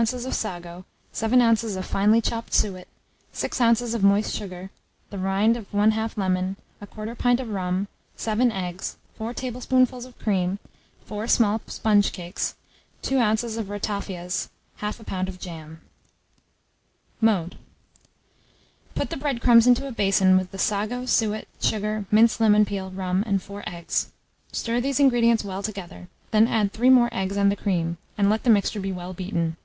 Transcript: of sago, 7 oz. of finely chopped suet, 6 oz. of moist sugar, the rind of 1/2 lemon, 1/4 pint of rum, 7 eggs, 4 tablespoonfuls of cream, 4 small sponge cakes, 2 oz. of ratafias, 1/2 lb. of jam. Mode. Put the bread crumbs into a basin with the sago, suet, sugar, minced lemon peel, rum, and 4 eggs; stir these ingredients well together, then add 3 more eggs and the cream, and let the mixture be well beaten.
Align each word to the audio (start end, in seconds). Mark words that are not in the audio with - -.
of 0.00 0.08
sago, 0.32 0.84
7 1.10 1.42
oz. 1.42 1.74
of 1.74 1.84
finely 1.84 2.20
chopped 2.20 2.54
suet, 2.54 2.86
6 3.32 3.60
oz. 3.60 3.94
of 3.94 4.04
moist 4.04 4.32
sugar, 4.32 4.70
the 5.10 5.18
rind 5.18 5.56
of 5.56 5.68
1/2 5.72 6.16
lemon, 6.16 6.54
1/4 6.80 7.16
pint 7.18 7.40
of 7.40 7.48
rum, 7.48 7.88
7 8.14 8.52
eggs, 8.52 8.96
4 9.16 9.34
tablespoonfuls 9.34 10.04
of 10.04 10.16
cream, 10.20 10.60
4 11.04 11.26
small 11.26 11.60
sponge 11.66 12.12
cakes, 12.12 12.54
2 13.02 13.18
oz. 13.18 13.56
of 13.56 13.66
ratafias, 13.68 14.50
1/2 14.80 15.04
lb. 15.04 15.26
of 15.26 15.40
jam. 15.40 15.80
Mode. 17.20 17.56
Put 18.94 19.10
the 19.10 19.16
bread 19.16 19.40
crumbs 19.42 19.66
into 19.66 19.88
a 19.88 19.92
basin 19.92 20.38
with 20.38 20.52
the 20.52 20.58
sago, 20.58 21.06
suet, 21.06 21.48
sugar, 21.60 22.04
minced 22.12 22.40
lemon 22.40 22.64
peel, 22.64 22.92
rum, 22.92 23.24
and 23.26 23.42
4 23.42 23.64
eggs; 23.66 24.10
stir 24.52 24.80
these 24.80 25.00
ingredients 25.00 25.42
well 25.42 25.60
together, 25.64 26.06
then 26.30 26.46
add 26.46 26.72
3 26.72 26.88
more 26.88 27.08
eggs 27.10 27.36
and 27.36 27.50
the 27.50 27.56
cream, 27.56 27.98
and 28.16 28.30
let 28.30 28.44
the 28.44 28.48
mixture 28.50 28.78
be 28.80 28.92
well 28.92 29.12
beaten. 29.12 29.56